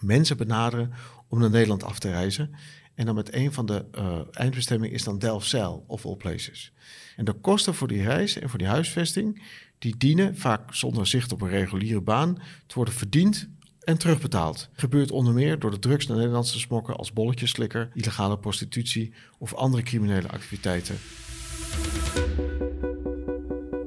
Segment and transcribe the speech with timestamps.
[0.00, 0.92] mensen benaderen
[1.28, 2.54] om naar Nederland af te reizen.
[2.94, 6.72] En dan met een van de uh, eindbestemmingen is dan Delfzijl of all places.
[7.16, 9.42] En de kosten voor die reis en voor die huisvesting,
[9.78, 13.48] die dienen vaak zonder zicht op een reguliere baan te worden verdiend
[13.80, 14.68] en terugbetaald.
[14.72, 19.54] Gebeurt onder meer door de drugs naar Nederland te smokken als bolletjeslikker, illegale prostitutie of
[19.54, 20.96] andere criminele activiteiten.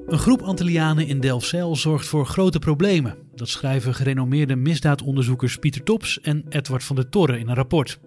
[0.10, 3.18] Een groep Antillianen in Delfzijl zorgt voor grote problemen.
[3.36, 8.00] Dat schrijven gerenommeerde misdaadonderzoekers Pieter Tops en Edward van der Torre in een rapport.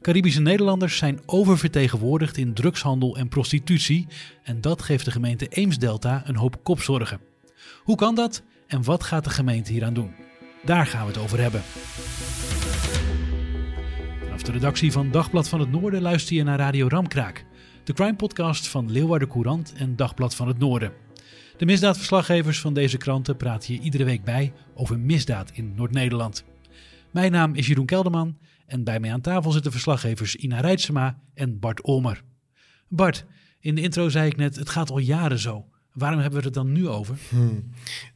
[0.00, 4.06] Caribische Nederlanders zijn oververtegenwoordigd in drugshandel en prostitutie
[4.42, 7.20] en dat geeft de gemeente Eemsdelta een hoop kopzorgen.
[7.82, 10.14] Hoe kan dat en wat gaat de gemeente hieraan doen?
[10.64, 11.62] Daar gaan we het over hebben.
[14.22, 17.44] Vanaf de redactie van Dagblad van het Noorden luister je naar Radio Ramkraak,
[17.84, 21.08] de crime-podcast van Leeuwarden Courant en Dagblad van het Noorden.
[21.60, 26.44] De misdaadverslaggevers van deze kranten praten je iedere week bij over misdaad in Noord-Nederland.
[27.10, 31.58] Mijn naam is Jeroen Kelderman en bij mij aan tafel zitten verslaggevers Ina Rijtsema en
[31.58, 32.22] Bart Olmer.
[32.88, 33.24] Bart,
[33.58, 35.66] in de intro zei ik net, het gaat al jaren zo.
[35.92, 37.18] Waarom hebben we het dan nu over?
[37.28, 37.70] Hmm.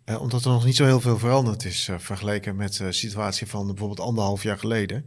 [0.04, 3.46] Uh, omdat er nog niet zo heel veel veranderd is uh, vergeleken met de situatie
[3.46, 5.04] van bijvoorbeeld anderhalf jaar geleden.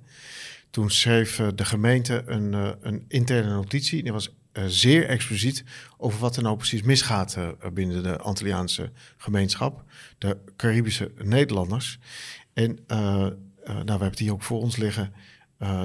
[0.69, 4.03] Toen schreef de gemeente een, een, interne notitie.
[4.03, 5.63] Die was zeer expliciet
[5.97, 7.37] over wat er nou precies misgaat
[7.73, 9.83] binnen de Antilliaanse gemeenschap,
[10.17, 11.99] de Caribische Nederlanders.
[12.53, 15.13] En nou, we hebben het hier ook voor ons liggen.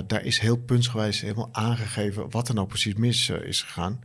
[0.07, 4.01] Daar is heel puntsgewijs helemaal aangegeven wat er nou precies mis is gegaan.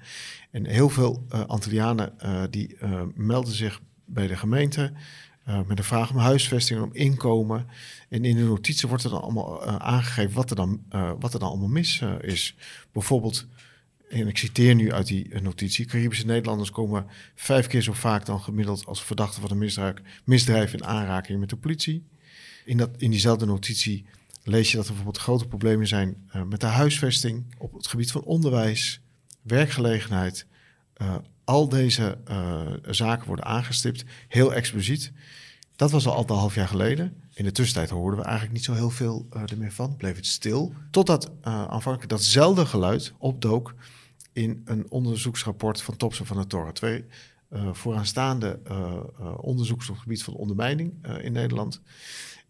[0.52, 2.14] En heel veel uh, Antillianen
[2.50, 2.78] die
[3.16, 4.94] melden zich bij de gemeente
[5.68, 7.68] met een vraag om huisvesting om inkomen.
[8.10, 10.84] En in de notitie wordt er dan allemaal aangegeven wat er dan,
[11.20, 12.56] wat er dan allemaal mis is.
[12.92, 13.48] Bijvoorbeeld,
[14.10, 18.40] en ik citeer nu uit die notitie: Caribische Nederlanders komen vijf keer zo vaak dan
[18.40, 22.04] gemiddeld als verdachten van een misdrijf, misdrijf in aanraking met de politie.
[22.66, 24.06] In, dat, in diezelfde notitie
[24.44, 28.12] lees je dat er bijvoorbeeld grote problemen zijn uh, met de huisvesting, op het gebied
[28.12, 29.02] van onderwijs,
[29.42, 30.46] werkgelegenheid.
[31.02, 35.12] Uh, al deze uh, zaken worden aangestipt, heel expliciet.
[35.76, 37.24] Dat was al anderhalf jaar geleden.
[37.34, 39.96] In de tussentijd hoorden we eigenlijk niet zo heel veel er meer van.
[39.96, 40.74] Bleef het stil.
[40.92, 43.76] Totdat aanvankelijk datzelfde geluid opdook
[44.38, 46.72] in een onderzoeksrapport van Topsen van de Torre.
[46.72, 47.06] Twee
[47.72, 48.60] vooraanstaande
[49.42, 51.82] onderzoekers op het gebied van ondermijning in Nederland.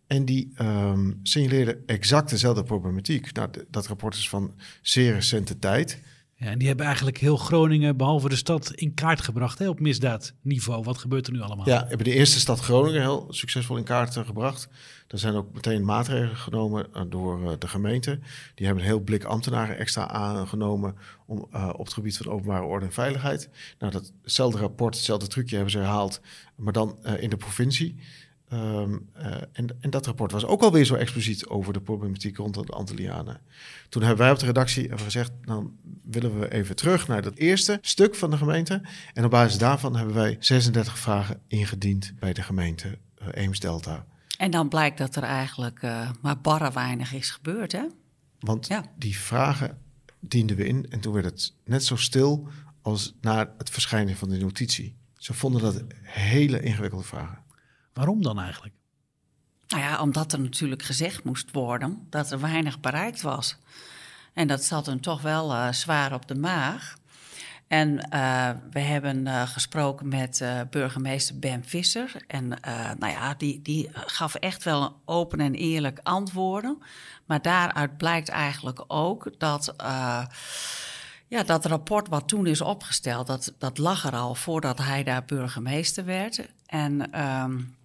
[0.08, 3.34] En die um, signaleerden exact dezelfde problematiek.
[3.34, 6.02] Nou, dat rapport is van zeer recente tijd.
[6.40, 9.80] Ja, en die hebben eigenlijk heel Groningen, behalve de stad, in kaart gebracht hè, op
[9.80, 10.84] misdaadniveau.
[10.84, 11.70] Wat gebeurt er nu allemaal?
[11.70, 14.70] Ja, hebben de eerste stad Groningen heel succesvol in kaart gebracht.
[15.08, 18.20] Er zijn ook meteen maatregelen genomen uh, door uh, de gemeente.
[18.56, 20.96] Die hebben een heel blik ambtenaren extra aangenomen
[21.26, 23.50] om, op het gebied van openbare orde en veiligheid.
[23.80, 26.22] Nou, datzelfde rapport, hetzelfde trucje hebben ze herhaald,
[26.56, 27.96] maar dan in de provincie.
[28.54, 32.54] Um, uh, en, en, dat rapport was ook alweer zo expliciet over de problematiek rond
[32.54, 33.42] de Antillianen.
[33.90, 37.78] Toen hebben wij op de redactie gezegd, dan willen we even terug naar dat eerste
[37.82, 38.82] stuk van de gemeente.
[39.14, 44.06] En op basis daarvan hebben wij 36 vragen ingediend bij de gemeente uh, Eems-Delta.
[44.38, 47.84] En dan blijkt dat er eigenlijk uh, maar barre weinig is gebeurd, hè?
[48.40, 48.84] Want ja.
[48.98, 49.78] die vragen
[50.20, 52.48] dienden we in en toen werd het net zo stil
[52.82, 54.96] als na het verschijnen van de notitie.
[55.18, 57.46] Ze vonden dat hele ingewikkelde vragen.
[57.98, 58.74] Waarom dan eigenlijk?
[59.68, 63.58] Nou ja, omdat er natuurlijk gezegd moest worden dat er weinig bereikt was.
[64.34, 66.98] En dat zat hem toch wel uh, zwaar op de maag.
[67.68, 72.12] En uh, we hebben uh, gesproken met burgemeester Ben Visser.
[72.28, 72.48] En
[73.00, 76.82] nou ja, die, die gaf echt wel open en eerlijk antwoorden.
[77.26, 79.74] Maar daaruit blijkt eigenlijk ook dat.
[81.28, 85.26] Ja, dat rapport wat toen is opgesteld, dat, dat lag er al voordat hij daar
[85.26, 86.48] burgemeester werd.
[86.66, 87.76] En um,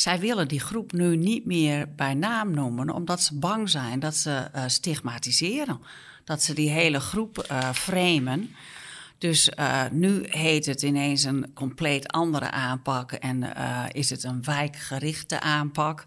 [0.00, 4.14] zij willen die groep nu niet meer bij naam noemen, omdat ze bang zijn dat
[4.14, 5.80] ze eh, stigmatiseren.
[6.24, 8.50] Dat ze die hele groep eh framen.
[9.18, 13.52] Dus eh, nu heet het ineens een compleet andere aanpak en
[13.92, 16.06] is het een wijkgerichte aanpak.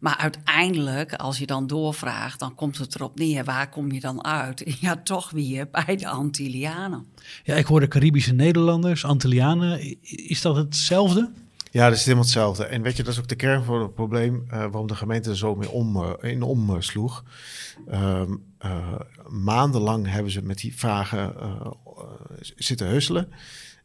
[0.00, 4.24] Maar uiteindelijk, als je dan doorvraagt, dan komt het erop neer, waar kom je dan
[4.24, 4.62] uit?
[4.80, 7.06] Ja, toch weer bij de Antillianen.
[7.44, 10.00] Ja, ik hoorde Caribische Nederlanders, Antillianen.
[10.02, 11.30] Is dat hetzelfde?
[11.74, 12.64] Ja, dat is helemaal hetzelfde.
[12.64, 15.30] En weet je, dat is ook de kern van het probleem eh, waarom de gemeente
[15.30, 17.24] er zo mee om, eh, in omsloeg.
[17.86, 18.22] Eh,
[19.28, 21.34] maandenlang hebben ze met die vragen
[22.56, 23.28] zitten husselen.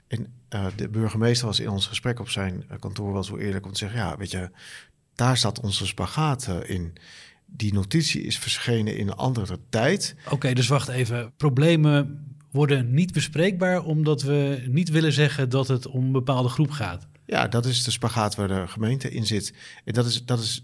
[0.08, 0.34] En
[0.76, 4.00] de burgemeester was in ons gesprek op zijn kantoor wel zo eerlijk om te zeggen:
[4.00, 4.50] Ja, weet je,
[5.16, 6.94] daar zat onze spagaat in.
[7.46, 10.16] Die notitie is verschenen in een andere tijd.
[10.30, 11.34] Oké, dus wacht even.
[11.38, 16.72] Problemen worden niet bespreekbaar omdat we niet willen zeggen dat het om een bepaalde groep
[16.72, 17.09] gaat.
[17.30, 19.54] Ja, dat is de spagaat waar de gemeente in zit.
[19.86, 20.64] En dat is, dat is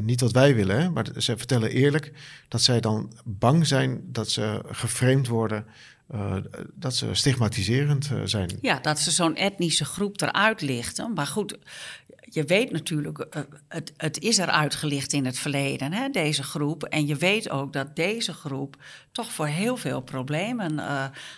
[0.00, 0.90] niet wat wij willen, hè?
[0.90, 2.12] maar ze vertellen eerlijk
[2.48, 5.66] dat zij dan bang zijn dat ze geframed worden,
[6.06, 6.36] eh,
[6.74, 8.58] dat ze stigmatiserend eh, zijn.
[8.60, 11.12] Ja, dat ze zo'n etnische groep eruit lichten.
[11.12, 11.58] Maar goed,
[12.20, 16.84] je weet natuurlijk, eh, het, het is eruit gelicht in het verleden, hè, deze groep.
[16.84, 18.76] En je weet ook dat deze groep
[19.12, 20.80] toch voor heel veel problemen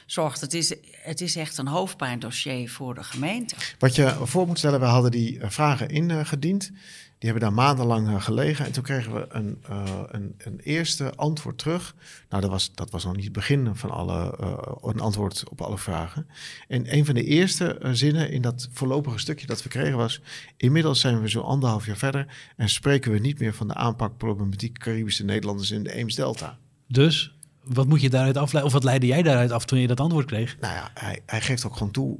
[0.07, 0.41] zorgt.
[0.41, 3.55] Het is, het is echt een hoofdpijndossier voor de gemeente.
[3.79, 6.71] Wat je voor moet stellen, we hadden die vragen ingediend.
[7.19, 8.65] Die hebben daar maandenlang eh, gelegen.
[8.65, 11.95] En toen kregen we een, eh, een, een eerste antwoord terug.
[12.29, 15.61] Nou, dat was, dat was nog niet het begin van alle, eh, een antwoord op
[15.61, 16.27] alle vragen.
[16.69, 20.21] En een van de eerste zinnen in dat voorlopige stukje dat we kregen was...
[20.57, 22.27] Inmiddels zijn we zo anderhalf jaar verder
[22.57, 26.59] en spreken we niet meer van de aanpakproblematiek Caribische Nederlanders in de Eems-Delta.
[26.87, 28.65] Dus wat moet je daaruit afleiden?
[28.67, 30.57] Of wat leidde jij daaruit af toen je dat antwoord kreeg?
[30.61, 32.19] Nou ja, hij, hij geeft ook gewoon toe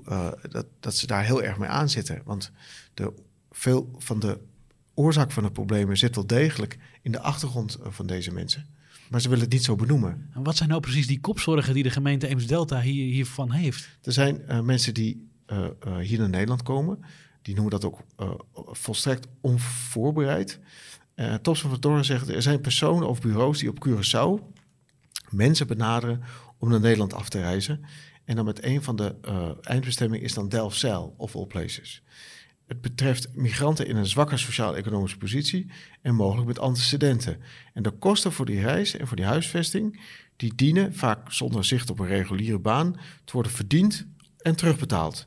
[0.51, 2.23] dat, dat ze daar heel erg mee aan zitten.
[2.25, 2.53] Want
[2.95, 3.13] de,
[3.51, 4.39] veel van de
[4.99, 8.67] oorzaak van de problemen zit wel degelijk in de achtergrond eh, van deze mensen.
[9.11, 10.31] Maar ze willen het niet zo benoemen.
[10.35, 13.89] En wat zijn nou precies die kopzorgen die de gemeente Eems-Delta hier, hiervan heeft?
[14.03, 15.67] Er zijn eh, mensen die eh,
[16.01, 16.99] hier naar Nederland komen.
[17.43, 18.05] Die noemen dat ook
[18.73, 20.61] volstrekt onvoorbereid.
[21.15, 24.57] Uh, Tops van Toren zegt, er zijn personen of bureaus die op Curaçao
[25.31, 26.23] mensen benaderen
[26.59, 27.85] om naar Nederland af te reizen.
[28.25, 29.15] En dan met een van de
[29.61, 32.03] eindbestemmingen is dan Delfzijl of all places.
[32.69, 35.71] Het betreft migranten in een zwakke sociaal-economische positie
[36.03, 37.41] en mogelijk met antecedenten.
[37.75, 40.01] En de kosten voor die reis en voor die huisvesting,
[40.37, 44.07] die dienen, vaak zonder zicht op een reguliere baan, te worden verdiend
[44.39, 45.27] en terugbetaald.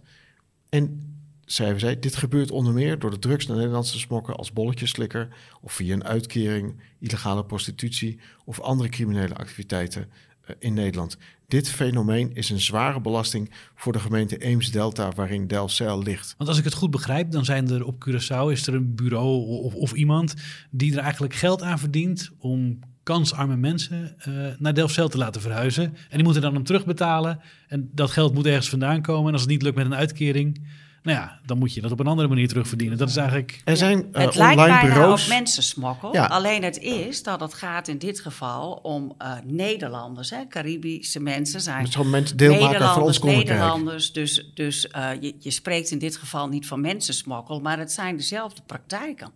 [0.70, 1.12] En
[1.46, 5.36] schrijven zij, dit gebeurt onder meer door de drugs naar Nederland te smokken als bolletjeslikker
[5.62, 10.12] of via een uitkering, illegale prostitutie of andere criminele activiteiten
[10.50, 11.18] uh, in Nederland.
[11.52, 16.34] Dit fenomeen is een zware belasting voor de gemeente Eems-Delta waarin Delfzijl ligt.
[16.38, 19.46] Want als ik het goed begrijp, dan zijn er op Curaçao is er een bureau
[19.46, 20.34] of, of iemand
[20.70, 25.84] die er eigenlijk geld aan verdient om kansarme mensen uh, naar Delfzijl te laten verhuizen.
[25.84, 27.40] En die moeten dan hem terugbetalen.
[27.68, 29.28] En dat geld moet ergens vandaan komen.
[29.28, 30.68] En als het niet lukt met een uitkering,
[31.04, 32.98] nou ja, dan moet je dat op een andere manier terugverdienen.
[32.98, 33.62] Dat is eigenlijk.
[33.66, 35.24] Er zijn uh, het online lijkt bijna bureaus.
[35.24, 36.14] op mensensmokkel.
[36.14, 36.26] Ja.
[36.26, 40.30] Alleen het is dat het gaat in dit geval om uh, Nederlanders.
[40.30, 40.48] Hè?
[40.48, 43.60] Caribische mensen zijn Zo'n mensen deel maken van ons Nederlanders, koninkrijk.
[43.60, 44.12] Nederlanders.
[44.14, 48.18] Dus, dus uh, je, je spreekt in dit geval niet van mensensmokkel, maar het zijn
[48.18, 49.32] dezelfde praktijken.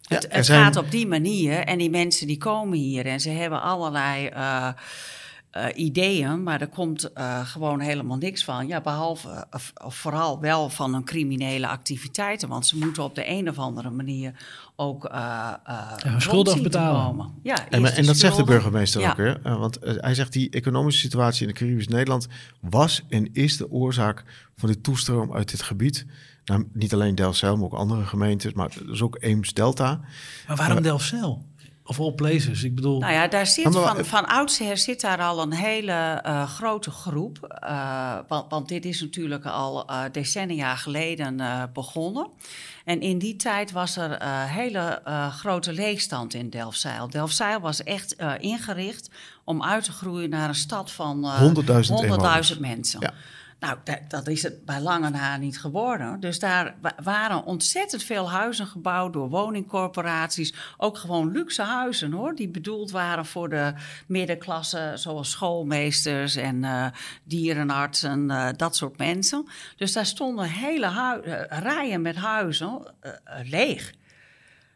[0.00, 3.20] Ja, het het zijn- gaat op die manier en die mensen die komen hier en
[3.20, 4.28] ze hebben allerlei
[5.54, 8.66] eh, ideeën, maar er komt eh, gewoon helemaal niks van.
[8.66, 13.14] Ja, behalve, eh, of, of vooral wel van hun criminele activiteiten, want ze moeten op
[13.14, 14.32] de een of andere manier
[14.76, 17.30] ook eh eh, hun schulden afbetalen.
[17.42, 19.10] Ja, En, dat zegt de burgemeester Ja.
[19.10, 19.16] ook.
[19.16, 19.46] Hè?
[19.46, 22.28] Uh, want uh, hij zegt die economische situatie in de Caribisch Nederland
[22.60, 24.24] was en is de oorzaak
[24.56, 26.06] van de toestroom uit dit gebied.
[26.44, 30.00] Nou, niet alleen Delfzijl, maar ook andere gemeentes, maar dus ook Eems-Delta.
[30.46, 31.44] Maar waarom Delfzijl?
[31.86, 32.62] Of all places?
[32.62, 36.48] Ik bedoel, Nou ja, daar zit van, van oudsher zit daar al een hele eh,
[36.48, 37.38] grote groep.
[37.42, 42.28] eh, want, want dit is natuurlijk al eh, decennia geleden eh, begonnen.
[42.84, 47.10] En in die tijd was er eh hele eh, grote leegstand in Delfzijl.
[47.10, 49.10] Delfzijl was echt eh, ingericht
[49.44, 51.42] om uit te groeien naar een stad van eh,
[52.50, 53.00] 100.000 100.000 mensen.
[53.00, 53.12] Ja.
[53.64, 56.20] Nou, dat, dat is het bij lange na niet geworden.
[56.20, 60.54] Dus daar wa- waren ontzettend veel huizen gebouwd door woningcorporaties.
[60.76, 63.72] Ook gewoon luxe huizen hoor, die bedoeld waren voor de
[64.06, 66.86] middenklasse, zoals schoolmeesters en eh,
[67.24, 69.48] dierenartsen, eh, dat soort mensen.
[69.76, 72.94] Dus daar stonden hele eh, rijen met huizen
[73.42, 73.92] leeg.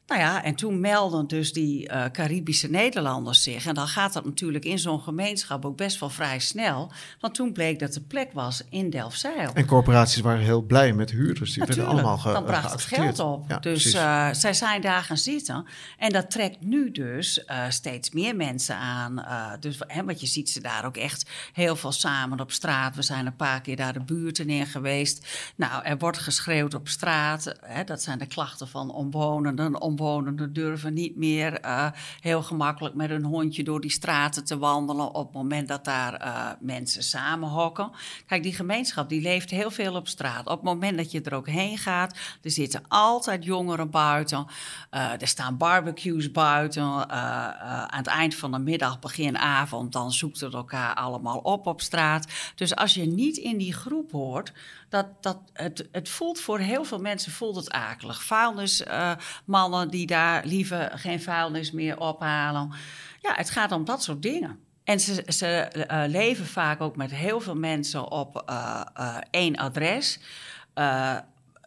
[0.09, 3.67] Nou ja, en toen melden dus die eh, Caribische Nederlanders zich.
[3.67, 6.93] En dan gaat dat natuurlijk in zo'n gemeenschap ook best wel vrij snel.
[7.21, 9.50] Want toen bleek dat de plek was in Delfzijl.
[9.55, 11.53] En corporaties waren heel blij met huurders.
[11.53, 13.45] Die werden Natuurlijk, allemaal ge, dan bracht het geld op.
[13.49, 15.67] Ja, dus eh, zij zijn daar gaan zitten.
[15.99, 19.25] En dat trekt nu dus eh, steeds meer mensen aan.
[19.61, 22.97] Dus, hè, want je ziet ze daar ook echt heel veel samen op straat.
[22.97, 25.27] We zijn een paar keer daar de buurten in geweest.
[25.57, 27.55] Nou, er wordt geschreeuwd op straat.
[27.61, 29.81] Hè, dat zijn de klachten van omwonenden.
[29.99, 31.87] Omwonenden durven niet meer eh,
[32.21, 35.14] heel gemakkelijk met een hondje door die straten te wandelen...
[35.14, 37.90] op het moment dat daar eh, mensen samenhokken.
[38.26, 40.47] Kijk, die gemeenschap die leeft heel veel op straat.
[40.47, 44.47] Op het moment dat je er ook heen gaat, er zitten altijd jongeren buiten.
[44.90, 47.11] Eh, er staan barbecues buiten.
[47.11, 51.81] Aan het eind van de middag, begin avond, dan zoekt het elkaar allemaal op op
[51.81, 52.26] straat.
[52.55, 54.52] Dus als je niet in die groep hoort,
[54.88, 58.23] dat, dat, het, het voelt voor heel veel mensen voelt het akelig.
[58.23, 62.73] Vuilnismannen die daar liever geen vuilnis meer ophalen.
[63.21, 64.59] Ja, het gaat om dat soort dingen.
[64.85, 69.57] En ze, ze eh, leven vaak ook met heel veel mensen op eh, eh, één
[69.57, 70.21] adres.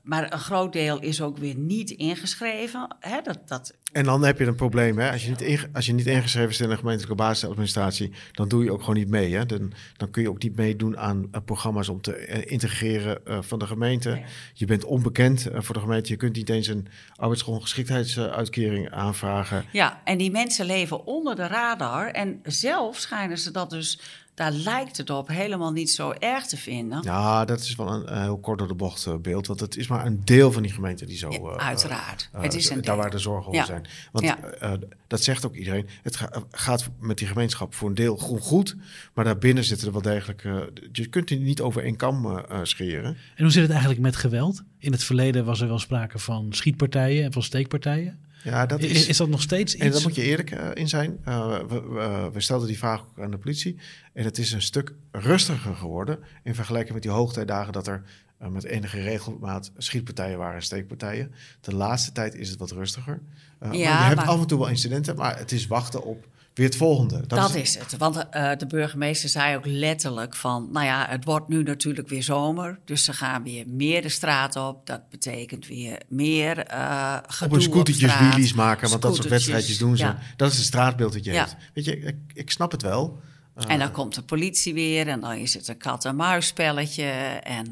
[0.01, 2.96] Maar een groot deel is ook weer niet ingeschreven.
[3.00, 5.00] Hè, dat, dat, En dan heb je een probleem.
[5.00, 5.12] Hè?
[5.12, 8.72] Als, je niet als je niet ingeschreven is in de gemeentelijke basisadministratie, dan doe je
[8.72, 9.36] ook gewoon niet mee.
[9.36, 9.46] Hè?
[9.46, 13.38] Dan, dan kun je ook niet meedoen aan eh, programma's om te eh, integreren eh,
[13.41, 14.22] van de gemeente.
[14.53, 16.10] Je bent onbekend voor de gemeente.
[16.10, 19.65] Je kunt niet eens een arbeidsongeschiktheidsuitkering aanvragen.
[19.72, 22.08] ja, en die mensen leven onder de radar.
[22.08, 24.00] En zelf schijnen ze dat dus,
[24.33, 27.01] daar lijkt het op, helemaal niet zo erg te vinden.
[27.03, 29.47] Ja, dat is wel een eh, heel kort door de bocht eh, beeld.
[29.47, 31.31] Want het is maar een deel van die gemeente die zo...
[31.31, 32.29] Ja, eh, uiteraard.
[32.31, 33.65] Het is een daar waar de zorgen over Ja.
[33.65, 33.85] zijn.
[34.11, 34.38] Want Ja.
[34.43, 34.71] eh,
[35.07, 35.88] dat zegt ook iedereen.
[36.03, 38.75] Het ga- gaat met die gemeenschap voor een deel goed, goed.
[39.13, 40.43] Maar daarbinnen zitten er wel degelijk...
[40.43, 40.57] eh,
[40.91, 43.17] je kunt die niet over één kam scheren.
[43.35, 44.63] En hoe zit het eigenlijk met geweld?
[44.77, 48.19] In het verleden was er wel sprake van schietpartijen en van steekpartijen.
[48.43, 49.83] Ja, dat Is, is dat nog steeds iets?
[49.83, 51.17] En daar moet je eerlijk eh, in zijn.
[51.24, 53.77] Eh, we, we, we stelden die vraag ook aan de politie.
[54.13, 56.19] En het is een stuk rustiger geworden.
[56.43, 58.03] In vergelijking met die hoogtijdagen dat er
[58.38, 61.31] eh, met enige regelmaat schietpartijen waren en steekpartijen.
[61.62, 63.21] De laatste tijd is het wat rustiger.
[63.60, 66.27] Eh, maar je hebt maar- af en toe wel incidenten, maar het is wachten op
[66.61, 67.27] weer het volgende.
[67.27, 67.97] Dat, is het.
[67.97, 70.69] Want eh, de burgemeester zei ook letterlijk van...
[70.71, 72.79] nou ja, het wordt nu natuurlijk weer zomer...
[72.85, 74.85] dus ze gaan weer meer de straat op.
[74.85, 79.97] Dat betekent weer meer eh gedoe op scootertjes wheelies maken, want dat soort wedstrijdjes doen
[79.97, 80.03] ze.
[80.03, 80.19] ja.
[80.35, 81.39] Dat is het straatbeeld dat je Ja.
[81.39, 81.55] hebt.
[81.73, 83.19] Weet je, ik, ik snap het wel.
[83.55, 87.03] Eh, En dan komt de politie weer en dan is het een kat-en-muisspelletje.
[87.43, 87.71] En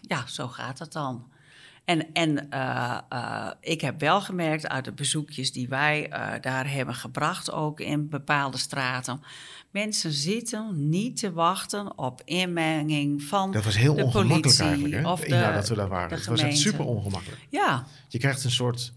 [0.00, 1.30] ja, zo gaat het dan.
[1.84, 6.70] En, en eh, eh, ik heb wel gemerkt uit de bezoekjes die wij eh, daar
[6.70, 9.22] hebben gebracht, ook in bepaalde straten.
[9.70, 15.02] Mensen zitten niet te wachten op inmenging van dat was heel de ongemakkelijk politie eigenlijk.
[15.02, 15.10] Hè?
[15.10, 16.16] of de, jaar dat we daar waren.
[16.16, 17.40] Het was echt super ongemakkelijk.
[17.48, 18.92] Ja, Je krijgt een soort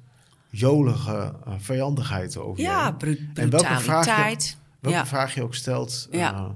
[0.50, 2.98] jolige vijandigheid over je ja heen.
[2.98, 4.58] bru- En welke vraag je, brutaliteit.
[4.80, 5.06] welke ja.
[5.06, 6.56] vraag je ook stelt, Ja.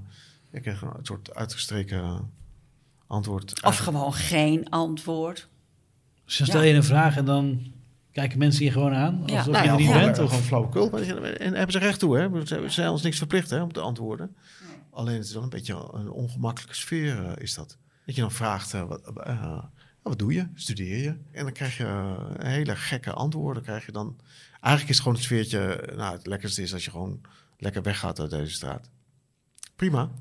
[0.52, 2.32] je krijgt een soort uitgestreken
[3.08, 3.64] antwoord.
[3.64, 5.49] Of gewoon geen antwoord.
[6.30, 7.72] Dus dan stel je een vraag en dan
[8.12, 9.22] kijken mensen je gewoon aan.
[9.22, 10.20] Alsof Nou je ja, er niet gewoon, bent.
[10.20, 10.30] Of...
[10.30, 11.00] gewoon flauwekul.
[11.00, 12.46] En hebben ze recht toe, hè?
[12.46, 14.36] Ze ze zijn ons niks verplicht hè, om te antwoorden.
[14.92, 17.78] Alleen het is wel een beetje een ongemakkelijke sfeer, eh, is dat.
[18.06, 19.64] Dat je dan vraagt, eh, wat, eh, nou,
[20.02, 20.48] wat doe je?
[20.54, 21.16] Studeer je?
[21.32, 23.64] En dan krijg je hele gekke antwoorden.
[23.64, 24.20] Krijg je dan...
[24.62, 25.94] Eigenlijk is het gewoon het sfeertje...
[25.96, 27.22] Nou, het lekkerste is als je gewoon
[27.58, 28.90] lekker weggaat uit deze straat.
[29.76, 30.12] Prima.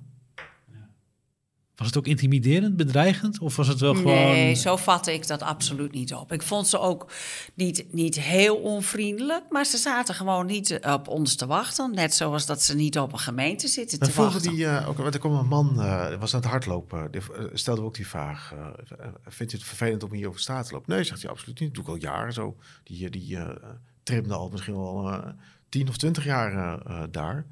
[1.78, 3.38] Was het ook intimiderend, bedreigend?
[3.38, 4.14] Of was het wel gewoon...
[4.14, 6.32] Nee, zo vatte ik dat absoluut niet op.
[6.32, 7.10] Ik vond ze ook
[7.54, 11.94] niet, niet heel onvriendelijk, maar ze zaten gewoon niet op ons te wachten.
[11.94, 14.50] Net zoals dat ze niet op een gemeente zitten Maar te wachten.
[14.52, 17.44] die, eh, ook, want er kwam een man, eh was aan het hardlopen, die eh,
[17.52, 18.52] stelde ook die vraag.
[18.52, 20.94] eh, eh, vindt u het vervelend om hier over straat te lopen?
[20.94, 21.74] Nee, zegt hij, absoluut niet.
[21.74, 22.56] Dat doe ik al jaren zo.
[22.84, 23.48] Die, eh, die eh
[24.02, 25.28] trimde al misschien wel eh,
[25.68, 27.46] tien of twintig jaar eh, eh, daar.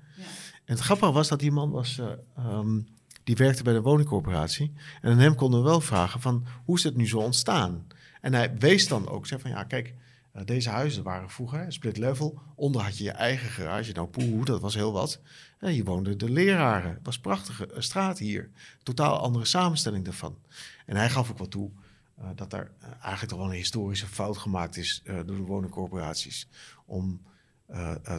[0.64, 2.06] En het grappige was dat die man was, eh,
[2.37, 2.78] ehm,
[3.26, 4.73] die werkte bij de woningcorporatie.
[5.00, 7.87] En hem konden we wel vragen van, hoe is het nu zo ontstaan?
[8.21, 9.95] En hij wees dan ook, zei van, ja, kijk...
[10.33, 12.38] eh, deze huizen waren vroeger split level.
[12.54, 13.92] Onder had je je eigen garage.
[13.92, 15.21] Nou, poeh, dat was heel wat.
[15.59, 16.90] En hier woonden de leraren.
[16.90, 18.50] Het was een prachtige eh, straat hier.
[18.83, 20.38] Totaal andere samenstelling daarvan.
[20.87, 21.71] En hij gaf ook wel toe
[22.18, 26.49] eh, dat er eigenlijk toch wel een historische fout gemaakt is door de woningcorporaties.
[26.85, 27.21] Om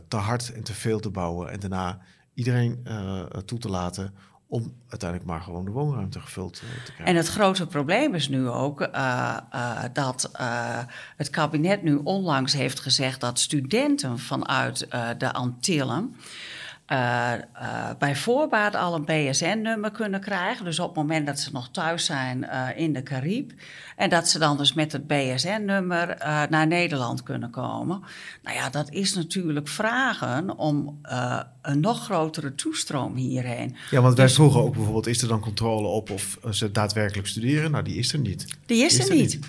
[0.07, 2.01] te hard en te veel te bouwen en daarna
[2.33, 2.87] iedereen
[3.45, 4.13] toe te laten
[4.47, 7.05] om uiteindelijk maar gewoon de woonruimte gevuld eh, te krijgen.
[7.05, 10.79] En het grote probleem is nu ook eh, eh, dat eh,
[11.15, 14.87] het kabinet nu onlangs heeft gezegd dat studenten vanuit
[15.17, 16.15] de Antillen
[16.87, 17.39] eh, eh,
[17.99, 20.65] bij voorbaat al een BSN-nummer kunnen krijgen.
[20.65, 23.53] Dus op het moment dat ze nog thuis zijn eh, in de Caribe.
[23.95, 26.15] En dat ze dan dus met het BSN-nummer
[26.49, 28.01] naar Nederland kunnen komen.
[28.43, 30.99] Nou ja, dat is natuurlijk vragen om
[31.61, 33.75] een nog grotere toestroom hierheen.
[33.91, 37.27] Ja, want wij Dus- vroegen ook bijvoorbeeld, is er dan controle op of ze daadwerkelijk
[37.27, 37.71] studeren?
[37.71, 38.57] Nou, die is er niet.
[38.65, 39.39] Die is er niet.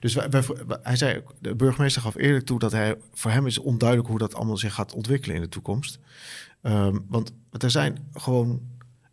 [0.00, 3.58] Dus wij, wij- hij zei, de burgemeester gaf eerlijk toe dat hij, voor hem is
[3.58, 5.98] onduidelijk hoe dat allemaal zich gaat ontwikkelen in de toekomst.
[6.62, 8.60] Ehm, want er zijn gewoon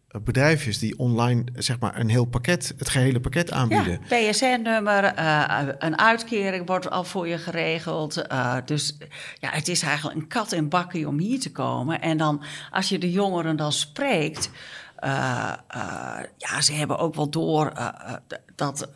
[0.07, 3.99] eh, bedrijfjes die online zeg maar een heel pakket, het gehele pakket aanbieden.
[4.09, 8.17] Ja, PSN-nummer, eh, een uitkering wordt al voor je geregeld.
[8.27, 8.97] eh, dus
[9.39, 12.01] ja, het is eigenlijk een kat in bakkie om hier te komen.
[12.01, 14.49] En dan, als je de jongeren dan spreekt...
[14.95, 18.13] eh, eh, ja, ze hebben ook wel door eh,
[18.55, 18.89] dat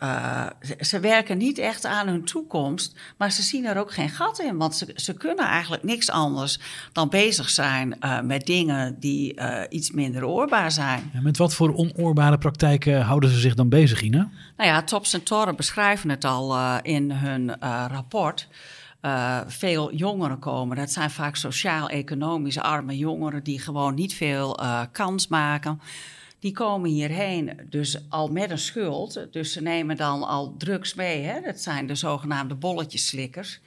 [0.60, 4.40] ze, ze werken niet echt aan hun toekomst, maar ze zien er ook geen gat
[4.40, 6.58] in, want ze, ze kunnen eigenlijk niks anders
[6.92, 11.10] dan bezig zijn met dingen die iets minder oorbaar zijn.
[11.14, 14.30] En met wat voor onoorbare praktijken houden ze zich dan bezig, Ina?
[14.56, 17.58] Nou ja, Tops en Toren beschrijven het al in hun
[17.90, 18.48] rapport.
[19.00, 20.76] Eh, veel jongeren komen.
[20.76, 25.80] Dat zijn vaak sociaal-economisch arme jongeren die gewoon niet veel eh, kans maken.
[26.38, 29.26] Die komen hierheen dus al met een schuld.
[29.30, 31.22] Dus ze nemen dan al drugs mee.
[31.22, 31.40] Hè?
[31.40, 33.60] Dat zijn de zogenaamde bolletjeslikkers.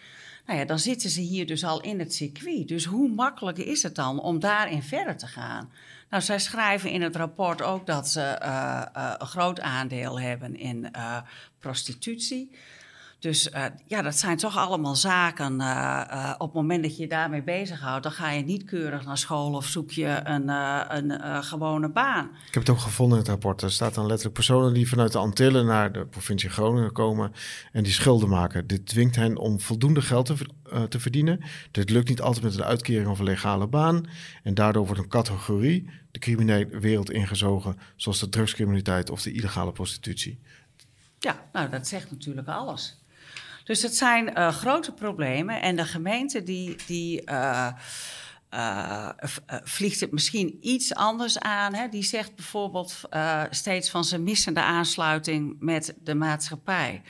[0.46, 2.68] Nou ja, dan zitten ze hier dus al in het circuit.
[2.68, 5.72] Dus hoe makkelijk is het dan om daarin verder te gaan?
[6.10, 8.82] Nou, zij schrijven in het rapport ook dat ze eh,
[9.18, 10.92] een groot aandeel hebben in
[11.60, 12.52] prostitutie.
[13.24, 15.62] Dus eh, ja, dat zijn toch allemaal zaken.
[15.62, 19.06] eh, eh, op het moment dat je je daarmee bezighoudt, dan ga je niet keurig
[19.06, 20.50] naar school of zoek je een,
[20.98, 22.30] een gewone baan.
[22.48, 23.62] Ik heb het ook gevonden in het rapport.
[23.62, 27.32] Er staat dan letterlijk personen die vanuit de Antillen naar de provincie Groningen komen
[27.72, 28.68] en die schulden maken.
[28.68, 30.36] Dit dwingt hen om voldoende geld te,
[30.90, 31.44] te verdienen.
[31.72, 34.06] Dit lukt niet altijd met een uitkering of een legale baan.
[34.44, 39.72] En daardoor wordt een categorie de criminele wereld ingezogen, zoals de drugscriminaliteit of de illegale
[39.72, 40.40] prostitutie.
[41.20, 43.03] Ja, nou, dat zegt natuurlijk alles.
[43.64, 45.62] Dus het zijn eh, grote problemen.
[45.62, 47.28] En de gemeente die, die v-
[48.50, 49.10] eh,
[49.64, 51.74] vliegt het misschien iets anders aan.
[51.74, 51.88] Hè?
[51.88, 53.02] Die zegt bijvoorbeeld
[53.50, 57.02] steeds van ze missen de aansluiting met de maatschappij.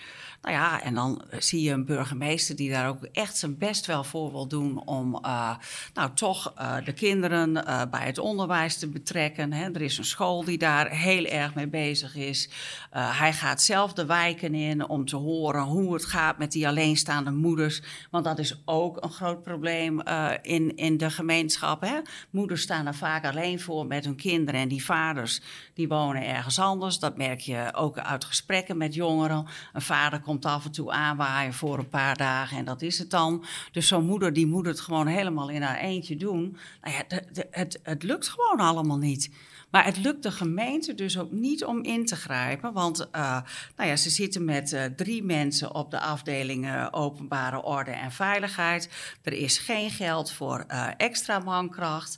[0.44, 4.04] Nou ja, en dan zie je een burgemeester die daar ook echt zijn best wel
[4.04, 5.56] voor wil doen om eh,
[5.94, 9.54] nou toch eh, de kinderen eh, bij het onderwijs te betrekken.
[9.54, 9.72] Hè.
[9.74, 12.50] Er is een school die daar heel erg mee bezig is.
[12.92, 16.67] Eh, hij gaat zelf de wijken in om te horen hoe het gaat met die
[16.67, 17.82] alleenstaande moeders.
[18.12, 21.82] Want dat is ook een groot probleem eh, in, in de gemeenschap.
[21.82, 22.00] Hè.
[22.30, 25.41] Moeders staan er vaak alleen voor met hun kinderen en die vaders
[25.74, 27.00] die wonen ergens anders.
[27.00, 29.46] Dat merk je ook uit gesprekken met jongeren.
[29.74, 33.10] Een vader komt af en toe aanwaaien voor een paar dagen en dat is het
[33.10, 33.46] dan.
[33.72, 36.58] Dus zo'n moeder die moet het gewoon helemaal in haar eentje doen.
[36.82, 39.30] Nou ja, het, het lukt gewoon allemaal niet.
[39.74, 42.74] Maar het lukt de gemeente dus ook niet om in te grijpen.
[42.74, 43.41] Want eh,
[43.76, 48.12] nou ja, ze zitten met eh, drie mensen op de afdeling eh, openbare orde en
[48.12, 48.89] veiligheid.
[49.22, 50.65] Er is geen geld voor
[50.98, 52.17] extra mankracht.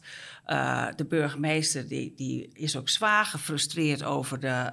[0.96, 4.72] De burgemeester die, die is ook zwaar gefrustreerd over de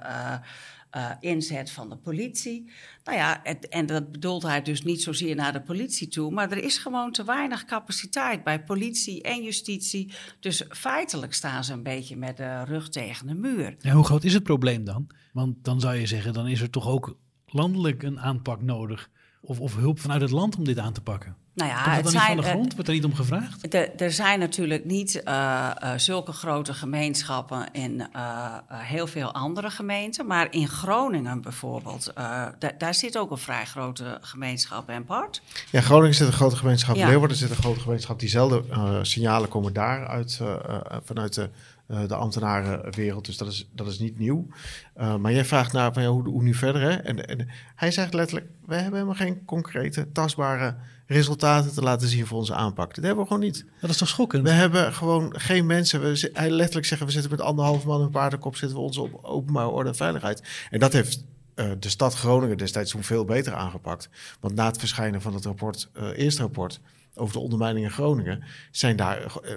[0.93, 2.71] eh, inzet van de politie.
[3.03, 6.51] Nou ja, het- en dat bedoelt hij dus niet zozeer naar de politie toe, maar
[6.51, 10.11] er is gewoon te weinig capaciteit bij politie en justitie.
[10.39, 13.75] Dus feitelijk staan ze een beetje met de rug tegen de muur.
[13.79, 15.07] Ja, hoe groot is het probleem dan?
[15.31, 19.09] Want dan zou je zeggen, dan is er toch ook landelijk een aanpak nodig.
[19.41, 21.35] Of, of hulp vanuit het land om dit aan te pakken.
[21.55, 22.73] Nou ja, Komt dat het niet van zijn, de grond?
[22.73, 23.73] Wordt er niet om gevraagd?
[23.73, 29.69] Er, er zijn natuurlijk niet eh, eh, zulke grote gemeenschappen in eh, heel veel andere
[29.69, 30.25] gemeenten.
[30.27, 35.41] Maar in Groningen bijvoorbeeld, eh, da- daar zit ook een vrij grote gemeenschap en Bart.
[35.71, 36.95] Ja, Groningen zit een grote gemeenschap.
[36.95, 37.07] Ja.
[37.07, 38.19] Leeuwarden zit een grote gemeenschap.
[38.19, 41.49] Diezelfde eh, signalen komen daar uit, eh, eh, vanuit de,
[41.87, 43.25] de ambtenarenwereld.
[43.25, 44.47] Dus dat is, dat is niet nieuw.
[44.93, 46.81] Eh, maar jij vraagt naar van, ja, hoe, hoe nu verder.
[46.81, 46.91] Hè?
[46.91, 50.75] En, en hij zegt letterlijk, wij hebben helemaal geen concrete, tastbare
[51.07, 52.95] resultaten te laten zien voor onze aanpak.
[52.95, 53.65] Dat hebben we gewoon niet.
[53.81, 54.43] Dat is toch schokkend?
[54.43, 56.01] We hebben gewoon geen mensen.
[56.01, 58.55] We, hij letterlijk zeggen, we zitten met anderhalf man en een paardenkop...
[58.55, 60.67] zitten we onze op openbare orde en veiligheid.
[60.69, 61.23] En dat heeft
[61.55, 64.09] eh, de stad Groningen destijds toen veel beter aangepakt.
[64.39, 66.79] Want na het verschijnen van het rapport, eh, eerste rapport...
[67.15, 68.43] over de ondermijning in Groningen...
[68.71, 69.55] zijn daar eh, eh,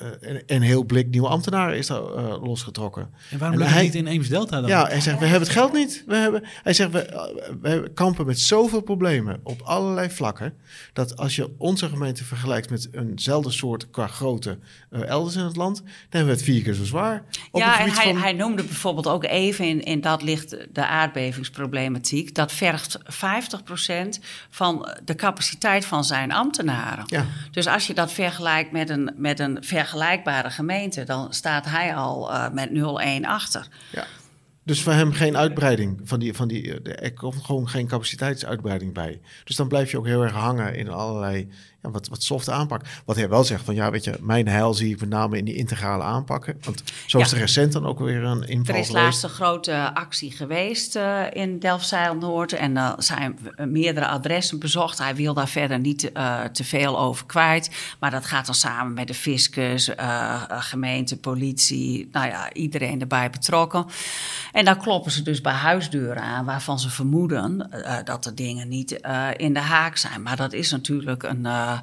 [0.00, 2.00] eh, een, een heel blik nieuwe ambtenaren is daar,
[2.38, 3.10] losgetrokken.
[3.30, 4.68] en waarom het hij- niet in Eems-Delta dan?
[4.70, 6.04] Ja, hij zegt, we hebben het geld niet.
[6.06, 10.54] We hebben, hij zegt, we, we kampen met zoveel problemen op allerlei vlakken...
[10.92, 14.58] dat als je onze gemeente vergelijkt met eenzelfde soort qua grootte
[14.90, 15.76] eh, elders in het land...
[15.76, 17.16] dan hebben we het vier keer zo zwaar.
[17.50, 20.22] Op het ja, en gebied hij, van- hij noemde bijvoorbeeld ook even, in, in dat
[20.22, 22.34] ligt de aardbevingsproblematiek...
[22.34, 23.04] dat vergt 50%
[24.50, 26.91] van de capaciteit van zijn ambtenaren.
[27.06, 27.24] Ja.
[27.50, 32.32] Dus als je dat vergelijkt met een, met een vergelijkbare gemeente, dan staat hij al
[32.32, 32.70] eh, met
[33.22, 33.66] 0-1 achter.
[33.90, 34.04] Ja.
[34.64, 38.94] Dus voor hem geen uitbreiding van die, van die eh, er komt gewoon geen capaciteitsuitbreiding
[38.94, 39.20] bij.
[39.44, 41.48] Dus dan blijf je ook heel erg hangen in allerlei
[41.82, 42.82] ja, wat, wat soft aanpak.
[43.04, 45.44] Wat hij wel zegt van ja, weet je, mijn heil zie ik met name in
[45.44, 46.56] die integrale aanpakken.
[46.64, 47.34] Want zo is Ja.
[47.36, 51.22] er recent dan ook weer een inval Er is laatst een grote actie geweest eh,
[51.32, 52.52] in Delfzijl-Noord.
[52.52, 54.98] En er zijn w- meerdere adressen bezocht.
[54.98, 57.70] Hij wil daar verder niet eh, te veel over kwijt.
[58.00, 62.08] Maar dat gaat dan samen met de fiscus, eh, eh, gemeente, politie.
[62.12, 63.86] Nou ja, iedereen erbij betrokken.
[64.52, 66.44] En dan kloppen ze dus bij huisdeuren aan...
[66.44, 70.22] waarvan ze vermoeden eh, dat de dingen niet eh, in de haak zijn.
[70.22, 71.46] Maar dat is natuurlijk een...
[71.46, 71.78] eh,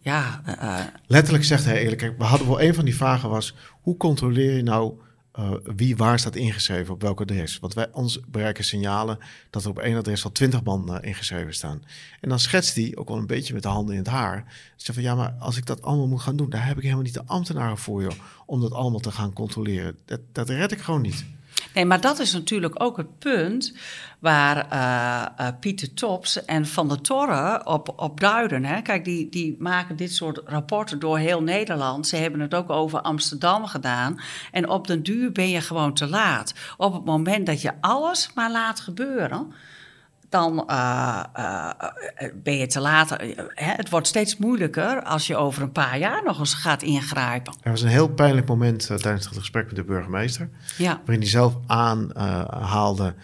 [0.00, 3.96] ja, eh, Letterlijk zegt hij eerlijk, we hadden wel een van die vragen was, hoe
[3.96, 4.98] controleer je nou
[5.32, 7.58] eh, wie waar staat ingeschreven, op welk adres?
[7.58, 9.18] Want wij ons bereiken signalen
[9.50, 11.82] dat er op één adres al twintig man eh, ingeschreven staan.
[12.20, 14.44] En dan schetst hij, ook wel een beetje met de handen in het haar,
[14.76, 17.04] zegt van ja, maar als ik dat allemaal moet gaan doen, daar heb ik helemaal
[17.04, 18.12] niet de ambtenaren voor, joh,
[18.46, 19.96] om dat allemaal te gaan controleren.
[20.04, 21.24] Dat, dat red ik gewoon niet.
[21.74, 23.76] Nee, maar dat is natuurlijk ook het punt
[24.18, 28.64] waar eh, eh, Pieter Tops en Van der Torre op, op duiden.
[28.64, 28.82] Hè.
[28.82, 32.06] Kijk, die, die maken dit soort rapporten door heel Nederland.
[32.06, 34.20] Ze hebben het ook over Amsterdam gedaan.
[34.52, 36.54] En op den duur ben je gewoon te laat.
[36.76, 39.52] Op het moment dat je alles maar laat gebeuren
[40.28, 41.70] dan eh, eh,
[42.14, 43.10] eh, ben je te laat.
[43.10, 43.16] Hè,
[43.54, 47.54] Het wordt steeds moeilijker als je over een paar jaar nog eens gaat ingrijpen.
[47.62, 50.48] Er was een heel pijnlijk moment tijdens het gesprek met de burgemeester.
[50.76, 51.00] Ja.
[51.04, 53.14] waarin hij zelf aanhaalde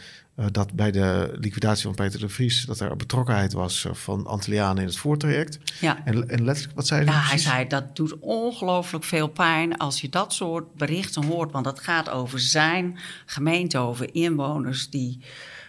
[0.50, 2.64] dat bij de liquidatie van Peter de Vries...
[2.64, 5.58] dat er betrokkenheid was van Antillianen in het voortraject.
[5.80, 6.04] Ja.
[6.04, 10.00] En, en letterlijk, wat zei hij Ja, hij zei dat doet ongelooflijk veel pijn als
[10.00, 11.52] je dat soort berichten hoort.
[11.52, 15.20] Want dat gaat over zijn gemeente, over inwoners die,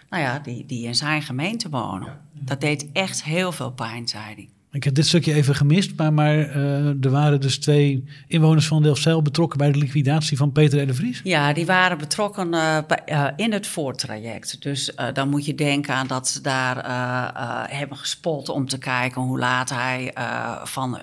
[0.10, 2.20] nou ja, die, die in zijn gemeente wonen.
[2.34, 4.50] Dat deed echt heel veel pijn, zei hij.
[4.72, 8.84] Ik heb dit stukje even gemist, maar, maar eh, er waren dus twee inwoners van
[8.84, 10.88] Delfzijl betrokken bij de liquidatie van Peter R.
[10.88, 11.22] de Vries.
[11.24, 14.62] Ja, die waren betrokken eh, bij- eh, in het voortraject.
[14.62, 18.68] Dus eh, dan moet je denken aan dat ze daar eh, eh, hebben gespot om
[18.68, 20.98] te kijken hoe laat hij eh, van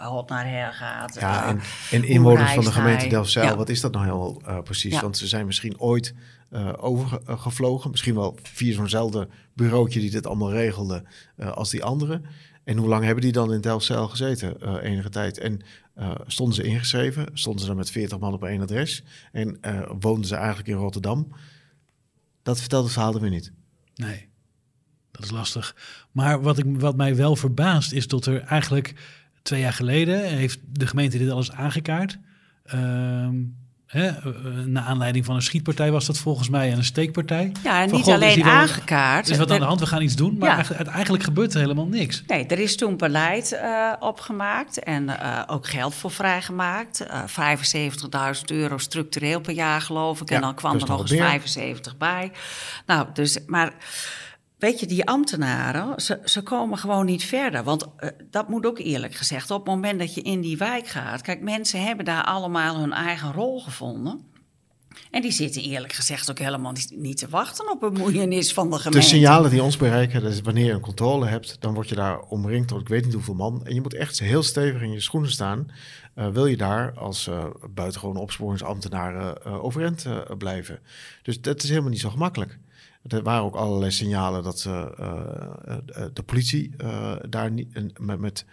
[0.00, 1.16] hot naar her gaat.
[1.20, 3.08] Ja, en, en inwoners van de gemeente.
[3.08, 3.56] Delfzijl, Ja.
[3.56, 4.94] wat is dat nou heel precies?
[4.94, 5.00] Ja.
[5.00, 6.14] Want ze zijn misschien ooit
[6.50, 7.90] eh, overgevlogen.
[7.90, 11.04] Misschien wel via zo'nzelfde bureautje die dit allemaal regelde
[11.36, 12.20] eh, als die andere.
[12.64, 14.60] En hoe lang hebben die dan in Delfzijl gezeten?
[14.60, 15.38] Eh, enige tijd.
[15.38, 15.60] En
[16.26, 17.26] stonden ze ingeschreven?
[17.32, 19.02] Stonden ze dan met 40 man op één adres?
[19.32, 19.58] En
[20.00, 21.32] woonden ze eigenlijk in Rotterdam?
[22.42, 23.52] Dat vertelt het verhaal er weer niet.
[23.94, 24.28] Nee,
[25.10, 25.76] dat is lastig.
[26.12, 28.94] Maar wat, ik, wat mij wel verbaast is dat er eigenlijk
[29.42, 32.18] twee jaar geleden heeft de gemeente dit alles aangekaart.
[32.64, 33.36] Ehm
[33.90, 34.14] hè, eh,
[34.64, 37.52] naar aanleiding van een schietpartij was dat volgens mij en een steekpartij.
[37.64, 39.26] Ja, en Van, niet is alleen wel- aangekaart.
[39.26, 40.36] Er is wat aan de hand, we gaan iets doen.
[40.38, 40.84] Maar Ja.
[40.86, 42.22] eigenlijk, gebeurt er helemaal niks.
[42.26, 47.00] Nee, er is toen beleid eh, opgemaakt en eh, ook geld voor vrijgemaakt.
[47.00, 50.28] Eh 75.000 euro structureel per jaar, geloof ik.
[50.28, 51.20] Ja, en dan kwam er nog eens meer.
[51.20, 52.32] 75 bij.
[52.86, 53.72] Nou, dus, maar
[54.60, 57.64] weet je, die ambtenaren, ze, ze komen gewoon niet verder.
[57.64, 59.50] Want eh, dat moet ook eerlijk gezegd.
[59.50, 61.22] Op het moment dat je in die wijk gaat...
[61.22, 64.28] Kijk, mensen hebben daar allemaal hun eigen rol gevonden...
[65.10, 68.82] En die zitten eerlijk gezegd ook helemaal niet, te wachten op bemoeienis van de De
[68.82, 69.08] gemeente.
[69.08, 72.20] signalen die ons bereiken, dat is wanneer je een controle hebt, dan word je daar
[72.20, 73.66] omringd door ik weet niet hoeveel man.
[73.66, 75.66] En je moet echt heel stevig in je schoenen staan.
[76.14, 80.06] eh, wil je daar als eh buitengewone opsporingsambtenaren eh, overeind
[80.38, 80.78] blijven.
[81.22, 82.58] Dus dat is helemaal niet zo gemakkelijk.
[83.06, 88.18] Er waren ook allerlei signalen dat eh, eh, eh, de politie eh, daar niet, met,
[88.18, 88.44] met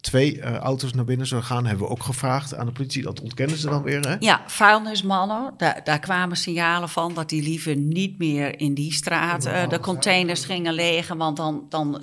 [0.00, 1.66] twee eh, auto's naar binnen zou gaan.
[1.66, 3.02] Hebben we ook gevraagd aan de politie.
[3.02, 4.08] Dat ontkennen ze dan weer.
[4.08, 4.16] Hè?
[4.18, 9.42] Ja, vuilnismannen, daar, daar kwamen signalen van dat die liever niet meer in die straat
[9.42, 12.02] de containers gingen legen, want dan, dan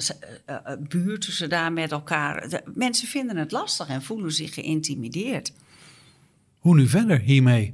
[0.80, 2.50] buurten ze daar met elkaar.
[2.50, 5.54] De, mensen vinden het lastig en voelen zich geïntimideerd.
[6.60, 7.74] Hoe nu verder hiermee?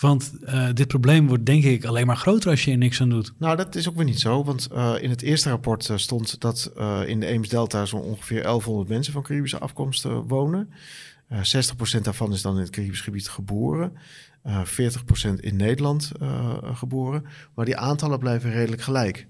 [0.00, 3.08] Want eh, dit probleem wordt denk ik alleen maar groter als je er niks aan
[3.08, 3.32] doet.
[3.38, 4.44] Nou, dat is ook weer niet zo.
[4.44, 6.72] Want eh, in het eerste rapport eh, stond dat
[7.06, 10.70] in de Eems-Delta zo'n ongeveer 1100 mensen van Caribische afkomst wonen.
[11.28, 11.38] Eh
[11.98, 13.92] 60% daarvan is dan in het Caribisch gebied geboren.
[14.42, 16.12] Eh 40% in Nederland
[16.62, 17.24] geboren.
[17.54, 19.26] Maar die aantallen blijven redelijk gelijk.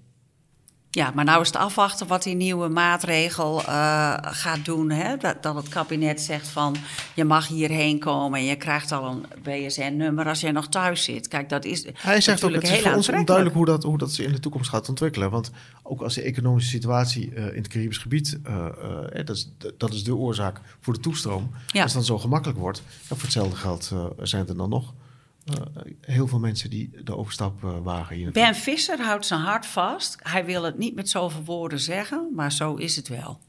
[0.95, 4.91] Ja, maar nou is het afwachten wat die nieuwe maatregel eh, gaat doen.
[4.91, 5.17] Hè?
[5.17, 6.77] Dat, dat het kabinet zegt van
[7.15, 11.29] je mag hierheen komen en je krijgt al een BSN-nummer als je nog thuis zit.
[11.29, 13.99] Kijk, dat is Hij zegt ook, het is heel voor ons onduidelijk hoe dat, hoe
[13.99, 15.31] dat zich in de toekomst gaat ontwikkelen.
[15.31, 15.51] Want
[15.83, 18.67] ook als de economische situatie eh, in het Caribisch gebied, eh,
[19.25, 21.51] dat, is, dat is de oorzaak voor de toestroom.
[21.67, 21.83] Ja.
[21.83, 24.93] Als het dan zo gemakkelijk wordt, dan voor hetzelfde geld zijn er dan nog
[26.01, 28.17] heel veel mensen die de overstap eh, wagen.
[28.17, 30.17] Hier Ben Visser houdt zijn hart vast.
[30.23, 33.41] Hij wil het niet met zoveel woorden zeggen, maar zo is het wel.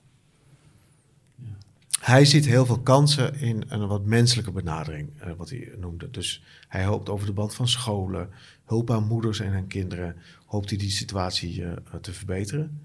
[2.00, 6.10] Hij ziet heel veel kansen in een wat menselijke benadering, eh, wat hij noemde.
[6.12, 8.30] Dus hij hoopt over de band van scholen,
[8.66, 12.82] hulp aan moeders en aan kinderen, hoopt hij die situatie eh, te verbeteren.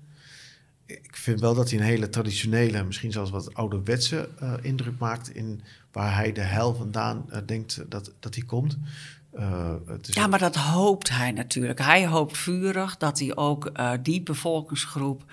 [0.91, 5.35] Ik vind wel dat hij een hele traditionele, misschien zelfs wat ouderwetse eh, indruk maakt
[5.35, 5.61] in
[5.93, 8.79] waar hij de hel vandaan eh, denkt dat, dat hij komt.
[9.31, 11.79] Eh, het is Ja, maar dat hoopt hij natuurlijk.
[11.79, 13.73] Hij hoopt vurig dat hij ook
[14.03, 15.25] die bevolkingsgroep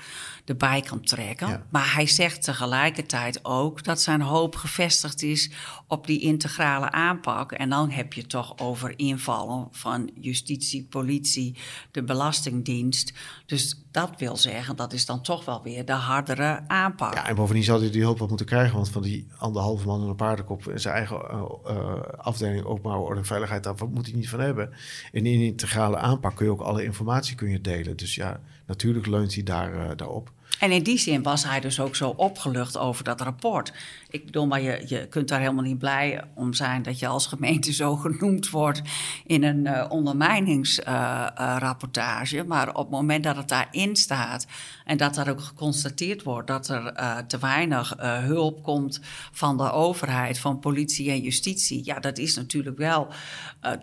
[0.48, 1.48] erbij kan trekken.
[1.48, 1.66] Ja.
[1.70, 5.52] Maar hij zegt tegelijkertijd ook dat zijn hoop gevestigd is
[5.88, 7.52] op die integrale aanpak.
[7.52, 11.56] En dan heb je toch over invallen van justitie, politie,
[11.92, 13.14] de Belastingdienst.
[13.46, 17.14] Dus dat wil zeggen, dat is dan toch wel weer de hardere aanpak.
[17.14, 20.02] Ja, en bovendien zou hij die hulp wel moeten krijgen, want van die anderhalve man
[20.02, 24.06] en een paardenkop in zijn eigen eh, eh, afdeling openbare orde en veiligheid, daar moet
[24.06, 24.70] hij niet van hebben.
[25.12, 27.98] En in die integrale aanpak kun je ook alle informatie kun je delen.
[27.98, 30.36] Dus ja, natuurlijk leunt hij daar, eh, daarop.
[30.60, 33.74] En in die zin was hij dus ook zo opgelucht over dat rapport.
[34.10, 37.28] Ik bedoel, maar je, je kunt daar helemaal niet blij om zijn dat je als
[37.28, 38.82] gemeente zo genoemd wordt
[39.26, 42.44] in een eh ondermijningsrapportage.
[42.44, 44.48] maar op het moment dat het daarin staat
[44.86, 49.00] en dat daar ook geconstateerd wordt dat er eh, te weinig eh, hulp komt
[49.32, 51.86] van de overheid, van politie en justitie.
[51.86, 53.08] Ja, dat is natuurlijk wel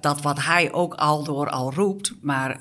[0.00, 2.58] dat wat hij ook al door al roept, maar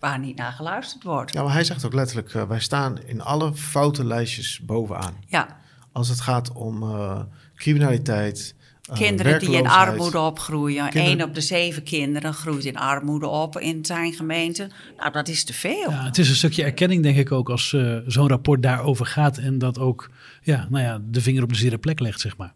[0.00, 1.32] waar niet naar geluisterd wordt.
[1.32, 5.14] Ja, maar hij zegt ook letterlijk, wij staan in alle foute lijstjes bovenaan.
[5.26, 5.58] ja.
[5.92, 7.20] Als het gaat om eh,
[7.54, 8.54] criminaliteit,
[8.90, 10.88] eh, Kinderen die in armoede opgroeien.
[10.88, 14.68] Kinderen- Eén op de zeven kinderen groeit in armoede op in zijn gemeente.
[14.96, 15.90] Nou, dat is te veel.
[15.90, 19.38] Ja, het is een stukje erkenning, denk ik ook, als eh, zo'n rapport daarover gaat
[19.38, 20.10] en dat ook
[20.42, 22.54] ja, nou ja, de vinger op de zere plek legt, zeg maar.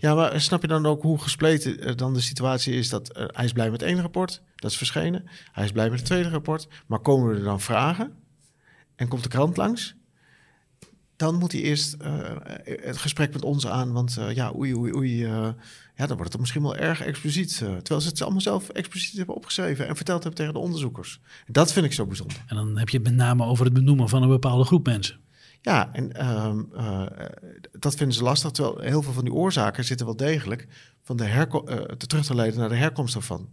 [0.00, 3.52] Ja, maar snap je dan ook hoe gespleten dan de situatie is dat hij is
[3.52, 5.28] blij met één rapport, dat is verschenen.
[5.52, 8.12] Hij is blij met het tweede rapport, maar komen er dan vragen
[8.98, 9.96] en komt de krant langs?
[11.16, 14.94] Dan moet hij eerst eh, het gesprek met ons aan, want eh, ja, oei, oei,
[14.94, 15.48] oei, eh,
[15.94, 17.56] ja, dan wordt het misschien wel erg expliciet.
[17.56, 21.20] terwijl ze het allemaal zelf expliciet hebben opgeschreven en verteld hebben tegen de onderzoekers.
[21.46, 22.36] Dat vind ik zo bijzonder.
[22.46, 25.20] En dan heb je het met name over het benoemen van een bepaalde groep mensen.
[25.60, 27.06] Ja, en ehm, eh,
[27.78, 28.50] dat vinden ze lastig.
[28.50, 30.66] Terwijl heel veel van die oorzaken zitten wel degelijk
[31.02, 33.48] van de eh, te terug te leiden naar de herkomst daarvan.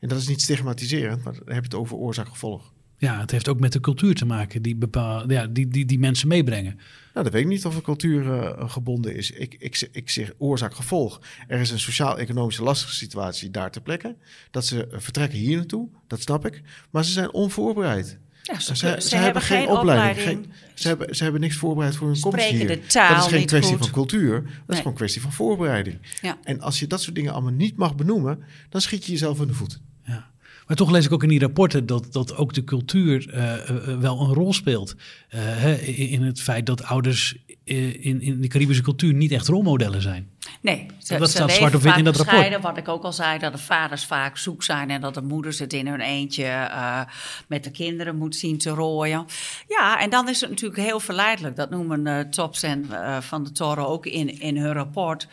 [0.00, 2.72] En dat is niet stigmatiserend, maar dan heb je het over oorzaak-gevolg.
[3.04, 5.98] Ja, het heeft ook met de cultuur te maken die, bepaal, ja, die, die, die
[5.98, 6.74] mensen meebrengen.
[7.12, 9.30] Nou, dat weet ik niet of de cultuur eh, gebonden is.
[9.30, 11.20] Ik, ik, ik zeg oorzaak-gevolg.
[11.48, 14.16] Er is een sociaal-economische lastige situatie daar ter plekke.
[14.50, 16.62] Dat ze eh, vertrekken hier naartoe, dat snap ik.
[16.90, 18.18] Maar ze zijn onvoorbereid.
[18.42, 20.26] Ja, Ze, ze, ze, hebben geen opleiding.
[20.26, 22.80] Geen, ze, hebben, ze hebben niks voorbereid voor hun komst Spreken hier.
[22.80, 23.84] de taal dat is geen kwestie goed.
[23.84, 24.42] van cultuur.
[24.42, 25.98] Dat is gewoon een kwestie van voorbereiding.
[26.20, 26.38] Ja.
[26.42, 29.46] En als je dat soort dingen allemaal niet mag benoemen, dan schiet je jezelf in
[29.46, 29.80] de voet.
[30.66, 33.88] Maar toch lees ik ook in die rapporten dat, dat ook de cultuur eh, eh,
[33.88, 34.94] eh, wel een rol speelt.
[35.84, 40.32] In, het feit dat ouders in, in de Caribische cultuur niet echt rolmodellen zijn.
[40.60, 42.60] Nee, ze, Dat ze staat zwart op wit in dat rapport.
[42.60, 44.90] Wat ik ook al zei, dat de vaders vaak zoek zijn...
[44.90, 47.00] en dat de moeders het in hun eentje eh,
[47.48, 49.26] met de kinderen moet zien te rooien.
[49.68, 51.56] Ja, en dan is het natuurlijk heel verleidelijk.
[51.56, 55.28] Dat noemen eh Tops en eh, Van de Toren ook in, in hun rapport...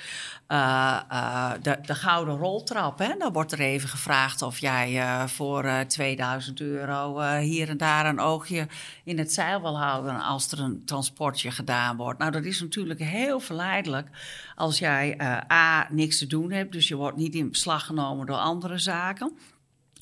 [0.48, 3.00] eh, eh, de, de gouden roltrap.
[3.00, 3.10] Hè?
[3.18, 7.20] Dan wordt er even gevraagd of jij eh, voor eh 2000 euro...
[7.20, 8.68] eh, hier en daar een oogje
[9.04, 10.22] in het zeil wil houden...
[10.22, 12.20] als er een transportje gedaan wordt.
[12.22, 14.08] Nou, dat is natuurlijk heel verleidelijk
[14.56, 18.26] als jij eh, A, niks te doen hebt, dus je wordt niet in beslag genomen
[18.26, 19.38] door andere zaken.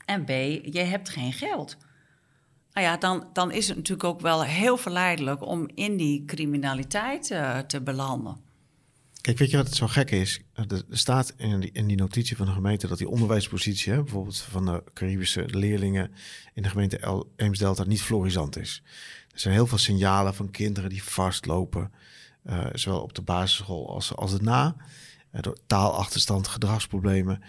[0.05, 0.29] En B,
[0.73, 1.77] je hebt geen geld.
[2.73, 7.31] Nou ja, dan, dan is het natuurlijk ook wel heel verleidelijk om in die criminaliteit
[7.31, 8.37] eh, te belanden.
[9.21, 10.41] Kijk, weet je wat het zo gek is?
[10.53, 14.03] Er er staat in die, in die notitie van de gemeente dat die onderwijspositie, hè,
[14.03, 16.11] bijvoorbeeld van de Caribische leerlingen
[16.53, 18.83] in de gemeente El- Eemsdelta, niet florisant is.
[19.33, 21.91] Er zijn heel veel signalen van kinderen die vastlopen,
[22.43, 24.75] eh, zowel op de basisschool als, als daarna.
[25.31, 27.43] Eh, door taalachterstand, gedragsproblemen.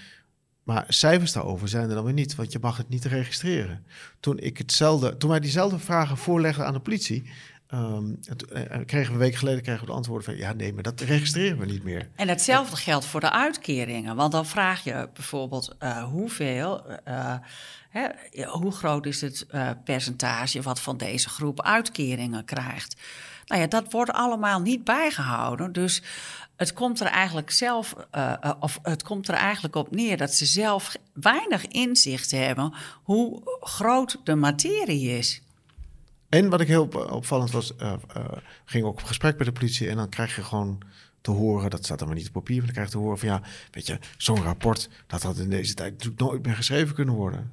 [0.62, 3.86] Maar cijfers daarover zijn er dan weer niet, want je mag het niet registreren.
[4.20, 7.30] Toen, ik hetzelfde, toen wij diezelfde vragen voorlegden aan de politie,
[7.66, 10.72] ehm, het- eh, kregen we een week geleden kregen we de antwoorden van ja, nee,
[10.72, 12.08] maar dat registreren we niet meer.
[12.16, 14.16] En hetzelfde geldt voor de uitkeringen.
[14.16, 15.76] Want dan vraag je bijvoorbeeld
[16.10, 16.82] hoeveel,
[17.90, 18.08] hè,
[18.46, 19.46] hoe groot is het
[19.84, 22.96] percentage wat van deze groep uitkeringen krijgt.
[23.50, 25.72] Nou ja, dat wordt allemaal niet bijgehouden.
[25.72, 26.02] Dus
[26.56, 30.34] het komt er eigenlijk zelf, eh, eh, of het komt er eigenlijk op neer dat
[30.34, 35.42] ze zelf weinig inzicht hebben hoe groot de materie is.
[36.28, 38.24] En wat ik heel op- opvallend was, eh, eh,
[38.64, 40.78] ging ook op gesprek met de politie en dan krijg je gewoon
[41.20, 43.18] te horen, dat staat dan maar niet op papier, maar dan krijg je te horen
[43.18, 46.94] van ja, weet je, zo'n rapport, dat had in deze tijd natuurlijk nooit meer geschreven
[46.94, 47.52] kunnen worden.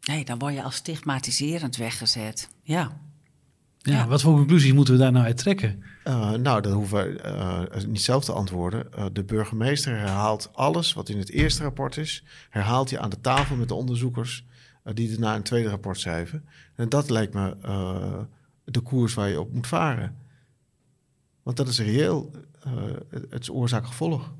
[0.00, 2.48] Nee, dan word je als stigmatiserend weggezet.
[2.62, 2.96] Ja.
[3.82, 4.06] Ja, Ja.
[4.06, 5.82] Wat voor conclusies moeten we daar nou uit trekken?
[6.04, 8.92] Eh, nou, dat hoeven we eh, niet zelf te antwoorden.
[8.92, 13.20] Eh, de burgemeester herhaalt alles wat in het eerste rapport is, herhaalt hij aan de
[13.20, 14.44] tafel met de onderzoekers
[14.94, 16.44] die daarna een tweede rapport schrijven.
[16.74, 18.18] En dat lijkt me eh,
[18.64, 20.16] de koers waar je op moet varen.
[21.42, 22.30] Want dat is reëel,
[22.62, 22.72] eh,
[23.10, 24.32] het het is oorzaak-gevolg.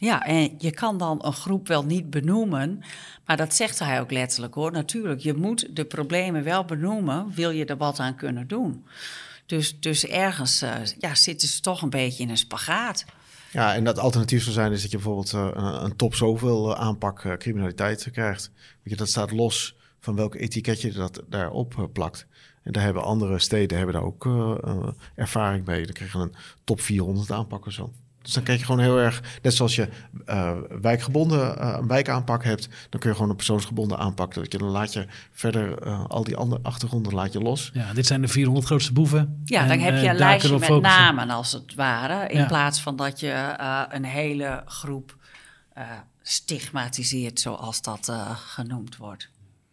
[0.00, 2.82] Ja, en je kan dan een groep wel niet benoemen,
[3.26, 4.72] maar dat zegt hij ook letterlijk hoor.
[4.72, 8.84] Natuurlijk, je moet de problemen wel benoemen, wil je er wat aan kunnen doen.
[9.46, 13.04] Dus, dus ergens eh, ja, zitten ze toch een beetje in een spagaat.
[13.52, 16.74] Ja, en dat alternatief zou zijn is dat je bijvoorbeeld eh, een, een top zoveel
[16.74, 18.50] eh, aanpak criminaliteit krijgt.
[18.54, 22.26] Weet je, dat staat los van welk etiket je dat daarop plakt.
[22.62, 24.28] En daar hebben andere steden hebben daar ook
[25.14, 25.84] ervaring mee.
[25.84, 26.34] Dan krijg je een
[26.64, 27.92] top 400 aanpak of zo.
[28.22, 29.88] Dus dan krijg je gewoon heel erg, net zoals je
[30.26, 34.34] eh, wijkgebonden eh, een wijkaanpak hebt, dan kun je gewoon een persoonsgebonden aanpak.
[34.34, 37.70] Dat je dan laat je verder eh, al die andere achtergronden laat je los.
[37.72, 39.42] Ja, dit zijn de 400 grootste boeven.
[39.44, 40.98] Ja, En, dan heb je een lijstje met focussen.
[41.00, 42.28] namen als het ware.
[42.28, 42.46] In Ja.
[42.46, 45.16] plaats van dat je eh, een hele groep
[45.72, 45.84] eh,
[46.22, 49.28] stigmatiseert, zoals dat eh, genoemd wordt.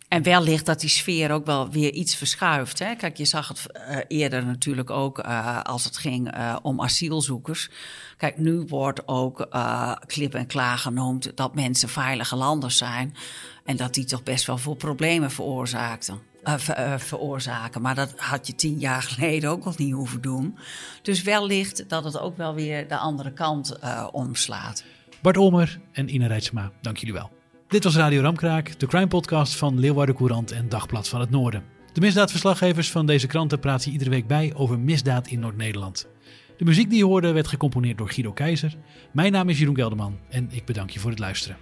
[0.08, 2.80] En wellicht dat die sfeer ook wel weer iets verschuift.
[2.80, 2.96] Hè?
[2.96, 7.70] Kijk, je zag het eh, eerder natuurlijk ook eh, als het ging eh, om asielzoekers.
[8.18, 9.48] Kijk, nu wordt ook
[10.06, 13.16] klip en klaar genoemd dat mensen veilige landers zijn.
[13.66, 16.20] En dat die toch best wel veel problemen veroorzaakten.
[16.44, 17.82] ver- veroorzaken.
[17.82, 20.58] Maar dat had je tien jaar geleden ook nog niet hoeven doen.
[21.02, 23.80] Dus wellicht dat het ook wel weer de andere kant
[24.12, 24.84] omslaat.
[25.22, 27.37] Bart Olmer en Ina Rijtsema, dank jullie wel.
[27.68, 31.64] Dit was Radio Ramkraak, de crime podcast van Leeuwarden Courant en Dagblad van het Noorden.
[31.94, 36.08] De misdaadverslaggevers van deze kranten praten iedere week bij over misdaad in Noord-Nederland.
[36.58, 38.76] De muziek die je hoorde werd gecomponeerd door Guido Keizer.
[39.12, 41.58] Mijn naam is Jeroen Gelderman en ik bedank je voor het luisteren.